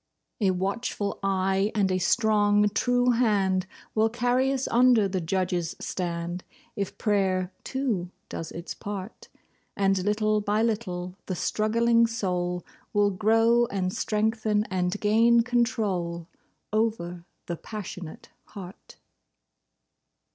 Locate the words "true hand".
2.69-3.67